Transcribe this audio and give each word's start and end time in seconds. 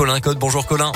Colin 0.00 0.18
Code. 0.22 0.38
Bonjour 0.38 0.64
Colin. 0.64 0.92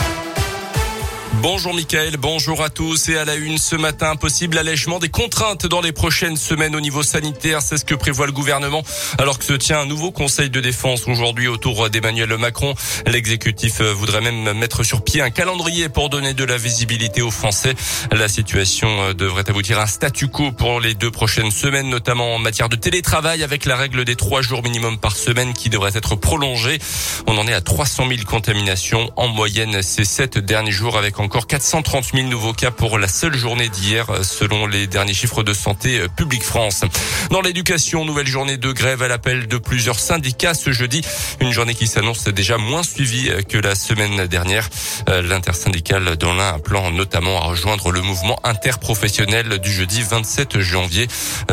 Bonjour 1.40 1.75
Mickaël, 1.75 2.17
bonjour 2.17 2.62
à 2.62 2.71
tous 2.71 3.08
et 3.08 3.18
à 3.18 3.25
la 3.25 3.34
une 3.34 3.58
ce 3.58 3.76
matin, 3.76 4.17
possible 4.17 4.57
allègement 4.57 4.99
des 4.99 5.08
contraintes 5.08 5.67
dans 5.67 5.80
les 5.80 5.92
prochaines 5.92 6.37
semaines 6.37 6.75
au 6.75 6.80
niveau 6.80 7.03
sanitaire, 7.03 7.62
c'est 7.62 7.76
ce 7.76 7.84
que 7.84 7.94
prévoit 7.94 8.27
le 8.27 8.32
gouvernement 8.32 8.82
alors 9.18 9.39
que 9.39 9.45
se 9.45 9.52
tient 9.52 9.80
un 9.80 9.86
nouveau 9.86 10.11
conseil 10.11 10.50
de 10.50 10.61
défense 10.61 11.07
aujourd'hui 11.07 11.48
autour 11.48 11.91
d'Emmanuel 11.91 12.36
Macron. 12.39 12.75
L'exécutif 13.07 13.80
voudrait 13.80 14.20
même 14.20 14.52
mettre 14.59 14.84
sur 14.84 15.02
pied 15.02 15.20
un 15.20 15.30
calendrier 15.30 15.89
pour 15.89 16.09
donner 16.09 16.34
de 16.34 16.45
la 16.45 16.57
visibilité 16.57 17.23
aux 17.23 17.30
Français. 17.30 17.75
La 18.12 18.29
situation 18.29 19.12
devrait 19.12 19.48
aboutir 19.48 19.79
à 19.79 19.82
un 19.82 19.87
statu 19.87 20.29
quo 20.29 20.53
pour 20.53 20.80
les 20.80 20.95
deux 20.95 21.11
prochaines 21.11 21.51
semaines, 21.51 21.89
notamment 21.89 22.35
en 22.35 22.39
matière 22.39 22.69
de 22.69 22.77
télétravail 22.77 23.43
avec 23.43 23.64
la 23.64 23.77
règle 23.77 24.05
des 24.05 24.16
trois 24.16 24.43
jours 24.43 24.62
minimum 24.62 24.98
par 24.98 25.16
semaine 25.16 25.53
qui 25.53 25.69
devrait 25.69 25.93
être 25.95 26.16
prolongée. 26.16 26.79
On 27.27 27.37
en 27.37 27.46
est 27.46 27.55
à 27.55 27.61
300 27.61 28.09
000 28.09 28.23
contaminations 28.27 29.11
en 29.16 29.29
moyenne 29.29 29.82
ces 29.82 30.05
sept 30.05 30.39
derniers 30.39 30.71
jours 30.71 30.96
avec 30.96 31.19
encore 31.24 31.46
430 31.46 32.12
000 32.12 32.28
nouveaux 32.28 32.52
cas 32.52 32.70
pour 32.70 32.98
la 32.98 33.09
seule 33.09 33.34
journée 33.34 33.70
d'hier, 33.70 34.06
selon 34.23 34.66
les 34.66 34.87
derniers 34.87 35.15
chiffres 35.15 35.42
de 35.42 35.55
santé 35.55 36.01
euh, 36.01 36.09
publique 36.09 36.42
France. 36.42 36.82
Dans 37.30 37.41
l'éducation, 37.41 38.05
nouvelle 38.05 38.27
journée 38.27 38.59
de 38.59 38.70
grève 38.73 39.02
à 39.02 39.09
l'appel 39.09 39.48
de 39.48 39.56
plusieurs 39.56 39.98
syndicats 39.98 40.52
ce 40.52 40.70
jeudi. 40.70 41.01
Une 41.41 41.51
journée 41.51 41.74
qui 41.74 41.87
s'annonce 41.87 42.24
déjà 42.29 42.59
moins 42.59 42.82
suivie 42.82 43.30
euh, 43.30 43.41
que 43.41 43.56
la 43.56 43.74
semaine 43.74 44.27
dernière. 44.27 44.68
Euh, 45.09 45.23
l'intersyndicale 45.23 46.16
dans 46.16 46.34
l'un 46.34 46.59
plan 46.59 46.91
notamment 46.91 47.38
à 47.41 47.46
rejoindre 47.46 47.91
le 47.91 48.02
mouvement 48.02 48.38
interprofessionnel 48.45 49.59
du 49.59 49.73
jeudi 49.73 50.02
27 50.02 50.60
janvier 50.60 51.09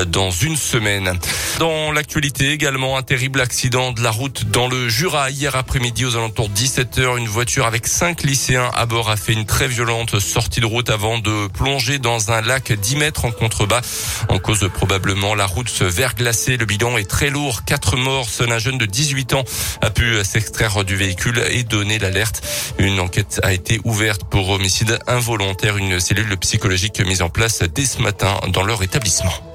dans 0.07 0.31
une 0.31 0.57
semaine. 0.57 1.17
Dans 1.59 1.93
l'actualité 1.93 2.51
également, 2.51 2.97
un 2.97 3.03
terrible 3.03 3.39
accident 3.39 3.93
de 3.93 4.01
la 4.01 4.11
route 4.11 4.45
dans 4.51 4.67
le 4.67 4.89
Jura. 4.89 5.29
Hier 5.29 5.55
après-midi 5.55 6.03
aux 6.03 6.17
alentours 6.17 6.49
de 6.49 6.55
17h, 6.55 7.17
une 7.17 7.27
voiture 7.27 7.65
avec 7.65 7.87
cinq 7.87 8.23
lycéens 8.23 8.69
à 8.73 8.85
bord 8.85 9.09
a 9.09 9.15
fait 9.15 9.33
une 9.33 9.45
violente 9.67 10.19
sortie 10.19 10.59
de 10.59 10.65
route 10.65 10.89
avant 10.89 11.19
de 11.19 11.47
plonger 11.47 11.99
dans 11.99 12.31
un 12.31 12.41
lac 12.41 12.71
10 12.71 12.95
mètres 12.97 13.25
en 13.25 13.31
contrebas. 13.31 13.81
En 14.29 14.39
cause 14.39 14.69
probablement 14.73 15.35
la 15.35 15.45
route 15.45 15.81
verglacée. 15.81 16.57
Le 16.57 16.65
bilan 16.65 16.97
est 16.97 17.09
très 17.09 17.29
lourd. 17.29 17.63
Quatre 17.65 17.97
morts. 17.97 18.29
Seul 18.29 18.51
un 18.51 18.59
jeune 18.59 18.77
de 18.77 18.85
18 18.85 19.33
ans 19.33 19.43
a 19.81 19.89
pu 19.89 20.23
s'extraire 20.23 20.83
du 20.83 20.95
véhicule 20.95 21.43
et 21.49 21.63
donner 21.63 21.99
l'alerte. 21.99 22.41
Une 22.77 22.99
enquête 22.99 23.39
a 23.43 23.53
été 23.53 23.79
ouverte 23.83 24.23
pour 24.25 24.49
homicide 24.49 24.99
involontaire. 25.07 25.77
Une 25.77 25.99
cellule 25.99 26.37
psychologique 26.37 26.99
mise 27.01 27.21
en 27.21 27.29
place 27.29 27.63
dès 27.63 27.85
ce 27.85 28.01
matin 28.01 28.39
dans 28.49 28.63
leur 28.63 28.83
établissement. 28.83 29.50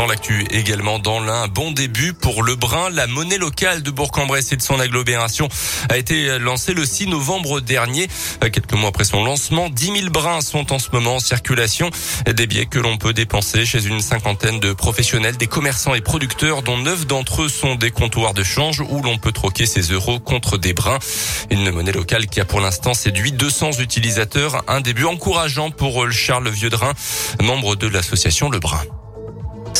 Dans 0.00 0.06
l'actu 0.06 0.46
également 0.50 0.98
dans 0.98 1.20
l'un, 1.20 1.46
bon 1.46 1.72
début 1.72 2.14
pour 2.14 2.42
le 2.42 2.56
brin. 2.56 2.88
La 2.88 3.06
monnaie 3.06 3.36
locale 3.36 3.82
de 3.82 3.90
Bourg-en-Bresse 3.90 4.50
et 4.50 4.56
de 4.56 4.62
son 4.62 4.80
agglomération 4.80 5.46
a 5.90 5.98
été 5.98 6.38
lancée 6.38 6.72
le 6.72 6.86
6 6.86 7.08
novembre 7.08 7.60
dernier. 7.60 8.08
Quelques 8.40 8.72
mois 8.72 8.88
après 8.88 9.04
son 9.04 9.22
lancement, 9.22 9.68
10 9.68 10.00
000 10.00 10.10
brins 10.10 10.40
sont 10.40 10.72
en 10.72 10.78
ce 10.78 10.88
moment 10.90 11.16
en 11.16 11.18
circulation. 11.18 11.90
Des 12.24 12.46
billets 12.46 12.64
que 12.64 12.78
l'on 12.78 12.96
peut 12.96 13.12
dépenser 13.12 13.66
chez 13.66 13.84
une 13.84 14.00
cinquantaine 14.00 14.58
de 14.58 14.72
professionnels, 14.72 15.36
des 15.36 15.48
commerçants 15.48 15.94
et 15.94 16.00
producteurs 16.00 16.62
dont 16.62 16.78
neuf 16.78 17.06
d'entre 17.06 17.42
eux 17.42 17.50
sont 17.50 17.74
des 17.74 17.90
comptoirs 17.90 18.32
de 18.32 18.42
change 18.42 18.80
où 18.80 19.02
l'on 19.02 19.18
peut 19.18 19.32
troquer 19.32 19.66
ses 19.66 19.82
euros 19.82 20.18
contre 20.18 20.56
des 20.56 20.72
brins. 20.72 20.98
Une 21.50 21.70
monnaie 21.72 21.92
locale 21.92 22.26
qui 22.26 22.40
a 22.40 22.46
pour 22.46 22.60
l'instant 22.60 22.94
séduit 22.94 23.32
200 23.32 23.72
utilisateurs. 23.80 24.64
Un 24.66 24.80
début 24.80 25.04
encourageant 25.04 25.70
pour 25.70 26.10
Charles 26.10 26.48
Vieux-Drin, 26.48 26.94
membre 27.42 27.76
de 27.76 27.86
l'association 27.86 28.48
Le 28.48 28.60
Brin. 28.60 28.80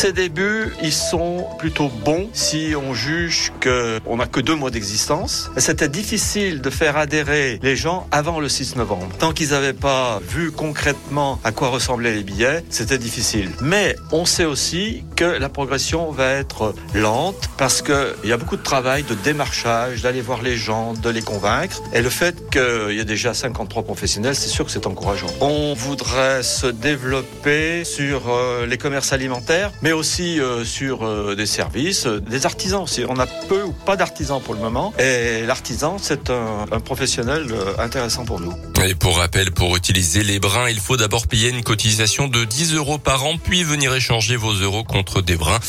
Ces 0.01 0.15
débuts, 0.15 0.73
ils 0.83 0.95
sont 0.95 1.47
plutôt 1.59 1.91
bons 1.91 2.31
si 2.33 2.73
on 2.75 2.95
juge 2.95 3.53
qu'on 3.62 4.17
n'a 4.17 4.25
que 4.25 4.41
deux 4.41 4.55
mois 4.55 4.70
d'existence. 4.70 5.51
C'était 5.59 5.91
difficile 5.91 6.62
de 6.62 6.70
faire 6.70 6.97
adhérer 6.97 7.61
les 7.62 7.77
gens 7.77 8.06
avant 8.11 8.41
le 8.41 8.48
6 8.48 8.77
novembre. 8.77 9.09
Tant 9.19 9.33
qu'ils 9.33 9.51
n'avaient 9.51 9.75
pas 9.75 10.19
vu 10.27 10.53
concrètement 10.53 11.39
à 11.45 11.53
quoi 11.53 11.69
ressemblaient 11.69 12.15
les 12.15 12.23
billets, 12.23 12.65
c'était 12.71 12.97
difficile. 12.97 13.51
Mais 13.61 13.95
on 14.11 14.25
sait 14.25 14.47
aussi 14.47 15.05
que 15.16 15.27
la 15.27 15.50
progression 15.50 16.10
va 16.10 16.31
être 16.31 16.75
lente 16.94 17.50
parce 17.59 17.83
qu'il 17.83 18.25
y 18.25 18.33
a 18.33 18.39
beaucoup 18.39 18.56
de 18.56 18.62
travail 18.62 19.03
de 19.03 19.12
démarchage, 19.12 20.00
d'aller 20.00 20.22
voir 20.22 20.41
les 20.41 20.56
gens, 20.56 20.94
de 20.94 21.10
les 21.10 21.21
convaincre. 21.21 21.83
Et 21.93 22.00
le 22.00 22.09
fait 22.09 22.49
qu'il 22.50 22.97
y 22.97 23.00
a 23.00 23.05
déjà 23.05 23.34
53 23.34 23.83
professionnels, 23.83 24.34
c'est 24.34 24.49
sûr 24.49 24.65
que 24.65 24.71
c'est 24.71 24.87
encourageant. 24.87 25.28
On 25.43 25.75
voudrait 25.75 26.43
se 26.43 26.69
développer 26.69 27.84
sur 27.84 28.31
euh, 28.31 28.65
les 28.65 28.78
commerces 28.78 29.12
alimentaires 29.12 29.72
mais 29.90 29.90
aussi 29.93 30.41
euh, 30.41 30.65
sur 30.65 31.06
euh, 31.06 31.34
des 31.34 31.47
services, 31.47 32.06
euh, 32.06 32.21
des 32.21 32.47
artisans 32.47 32.83
aussi. 32.83 33.05
On 33.09 33.19
a 33.19 33.27
peu 33.27 33.62
ou 33.62 33.73
pas 33.73 33.97
d'artisans 33.97 34.41
pour 34.41 34.55
le 34.55 34.61
moment, 34.61 34.93
et 34.99 35.45
l'artisan, 35.47 35.97
c'est 36.01 36.31
un, 36.31 36.67
un, 36.71 36.81
professionnel 36.81 37.47
intéressant 37.78 38.25
pour 38.25 38.41
nous. 38.41 38.55
Et 38.84 38.95
pour 38.95 39.19
rappel, 39.19 39.51
pour 39.51 39.77
utiliser 39.77 40.23
les 40.23 40.39
brins, 40.39 40.69
il 40.69 40.81
faut 40.81 40.97
d'abord 40.97 41.27
payer 41.27 41.51
une 41.51 41.62
cotisation 41.62 42.28
de 42.28 42.45
10 42.45 42.75
euros 42.75 42.99
par 42.99 43.25
an, 43.25 43.37
puis 43.43 43.62
venir 43.62 43.95
échanger 43.95 44.37
vos 44.37 44.55
euros 44.55 44.84
contre 44.84 45.21
des 45.21 45.37
brins. 45.37 45.61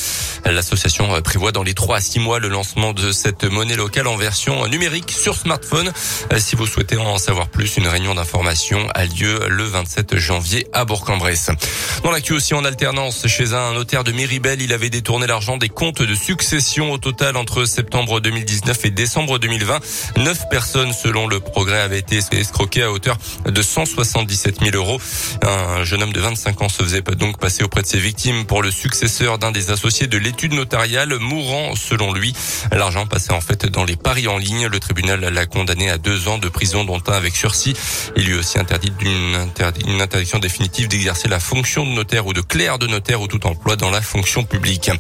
L'association 0.46 1.22
prévoit 1.22 1.52
dans 1.52 1.64
les 1.64 1.74
3 1.74 1.98
à 1.98 2.02
6 2.02 2.20
mois 2.20 2.40
le 2.40 2.48
lancement 2.48 2.94
de 2.94 3.12
cette 3.12 3.44
monnaie 3.44 3.76
locale 3.76 4.08
en 4.08 4.16
version 4.16 4.66
numérique 4.68 5.12
sur 5.12 5.36
smartphone. 5.36 5.92
Si 6.38 6.56
vous 6.56 6.66
souhaitez 6.66 6.98
en 6.98 7.18
savoir 7.18 7.50
plus, 7.50 7.78
une 7.78 7.88
réunion 7.88 8.16
d'information 8.16 8.88
a 8.96 9.06
lieu 9.06 9.48
le 9.50 9.64
27 9.66 10.18
janvier 10.18 10.68
à 10.74 10.86
Bourg-en-Bresse. 10.86 11.52
Dans 12.04 12.12
l'actu 12.12 12.34
aussi 12.34 12.54
en 12.54 12.66
alternance 12.66 13.28
chez 13.28 13.54
un 13.54 13.74
notaire 13.74 14.04
de 14.04 14.11
Miribel, 14.14 14.62
il 14.62 14.74
avait 14.74 14.90
détourné 14.90 15.28
l'argent 15.28 15.58
des 15.58 15.70
comptes 15.70 16.02
de 16.02 16.16
succession 16.16 16.92
au 16.92 16.98
total 16.98 17.38
entre 17.38 17.66
septembre 17.66 18.20
2019 18.20 18.86
et 18.86 18.90
décembre 18.90 19.40
2020. 19.40 19.80
Neuf 20.18 20.50
personnes, 20.50 20.94
selon 20.94 21.28
le 21.28 21.40
progrès, 21.40 21.82
avaient 21.82 22.00
été 22.00 22.18
escroquées 22.18 22.84
à 22.84 22.92
hauteur 22.92 23.18
de 23.46 23.62
177 23.62 24.60
000 24.60 24.76
euros. 24.76 25.00
Un 25.42 25.84
jeune 25.84 26.04
homme 26.04 26.14
de 26.14 26.20
25 26.20 26.62
ans 26.62 26.70
se 26.70 26.84
faisait 26.84 27.02
donc 27.02 27.40
passer 27.40 27.64
auprès 27.64 27.82
de 27.82 27.88
ses 27.88 28.00
victimes 28.00 28.46
pour 28.46 28.62
le 28.62 28.72
successeur 28.72 29.38
d'un 29.38 29.52
des 29.52 29.72
associés 29.72 30.08
de 30.08 30.18
l'étude 30.18 30.54
notariale, 30.54 31.18
mourant 31.20 31.76
selon 31.76 32.14
lui. 32.14 32.34
L'argent 32.72 33.06
passait 33.08 33.34
en 33.34 33.42
fait 33.42 33.66
dans 33.66 33.84
les 33.84 33.96
paris 33.96 34.28
en 34.28 34.38
ligne. 34.38 34.68
Le 34.68 34.80
tribunal 34.80 35.20
l'a 35.20 35.46
condamné 35.46 35.90
à 35.90 35.98
deux 35.98 36.28
ans 36.28 36.38
de 36.38 36.50
prison, 36.50 36.84
dont 36.84 37.02
un 37.08 37.14
avec 37.14 37.36
sursis. 37.36 37.76
Il 38.16 38.26
lui 38.26 38.36
aussi 38.36 38.60
interdit 38.60 38.92
d'une 38.92 39.42
une 39.86 40.02
interdiction 40.02 40.40
définitive 40.40 40.88
d'exercer 40.88 41.28
la 41.28 41.40
fonction 41.40 41.86
de 41.86 41.92
notaire 41.92 42.26
ou 42.28 42.34
de 42.34 42.42
clerc 42.42 42.80
de 42.80 42.88
notaire 42.88 43.22
ou 43.22 43.28
tout 43.28 43.46
emploi 43.46 43.76
dans 43.76 43.90
la 43.90 44.01
fonction 44.02 44.44
publique. 44.44 44.92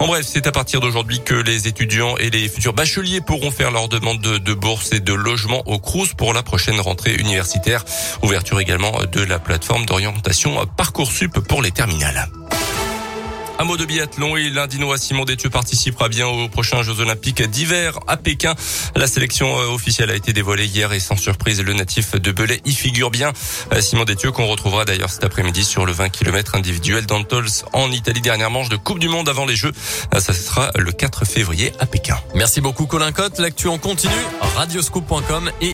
En 0.00 0.06
bref, 0.06 0.26
c'est 0.28 0.46
à 0.46 0.52
partir 0.52 0.80
d'aujourd'hui 0.80 1.20
que 1.24 1.34
les 1.34 1.68
étudiants 1.68 2.16
et 2.18 2.30
les 2.30 2.48
futurs 2.48 2.72
bacheliers 2.72 3.20
pourront 3.20 3.50
faire 3.50 3.70
leur 3.70 3.88
demande 3.88 4.20
de, 4.20 4.38
de 4.38 4.54
bourse 4.54 4.92
et 4.92 5.00
de 5.00 5.12
logement 5.12 5.62
au 5.66 5.78
Crous 5.78 6.14
pour 6.14 6.34
la 6.34 6.42
prochaine 6.42 6.80
rentrée 6.80 7.14
universitaire. 7.14 7.84
Ouverture 8.22 8.60
également 8.60 8.92
de 9.10 9.22
la 9.22 9.38
plateforme 9.38 9.86
d'orientation 9.86 10.66
Parcoursup 10.76 11.38
pour 11.40 11.62
les 11.62 11.70
terminales. 11.70 12.28
Un 13.60 13.64
mot 13.64 13.76
de 13.76 13.84
biathlon 13.84 14.36
et 14.36 14.50
l'Indinois 14.50 14.98
Simon 14.98 15.24
Détieux 15.24 15.50
participera 15.50 16.08
bien 16.08 16.28
aux 16.28 16.48
prochains 16.48 16.84
Jeux 16.84 17.00
Olympiques 17.00 17.42
d'hiver 17.42 17.98
à 18.06 18.16
Pékin. 18.16 18.54
La 18.94 19.08
sélection 19.08 19.58
euh, 19.58 19.66
officielle 19.66 20.10
a 20.10 20.14
été 20.14 20.32
dévoilée 20.32 20.66
hier 20.66 20.92
et 20.92 21.00
sans 21.00 21.16
surprise, 21.16 21.60
le 21.60 21.72
natif 21.72 22.12
de 22.12 22.30
Belay 22.30 22.60
y 22.64 22.72
figure 22.72 23.10
bien. 23.10 23.32
Euh, 23.72 23.80
Simon 23.80 24.04
Détieux 24.04 24.30
qu'on 24.30 24.46
retrouvera 24.46 24.84
d'ailleurs 24.84 25.10
cet 25.10 25.24
après-midi 25.24 25.64
sur 25.64 25.86
le 25.86 25.92
20 25.92 26.08
km 26.10 26.54
individuel 26.54 27.04
d'Antols 27.04 27.48
en 27.72 27.90
Italie. 27.90 28.20
Dernière 28.20 28.52
manche 28.52 28.68
de 28.68 28.76
Coupe 28.76 29.00
du 29.00 29.08
Monde 29.08 29.28
avant 29.28 29.44
les 29.44 29.56
Jeux. 29.56 29.72
Euh, 30.14 30.20
ça 30.20 30.32
sera 30.32 30.70
le 30.76 30.92
4 30.92 31.24
février 31.24 31.72
à 31.80 31.86
Pékin. 31.86 32.16
Merci 32.36 32.60
beaucoup 32.60 32.86
Colin 32.86 33.10
Cotte. 33.10 33.40
L'actu 33.40 33.66
en 33.66 33.78
continue, 33.78 34.12
radioscoop.com 34.54 35.50
et 35.60 35.66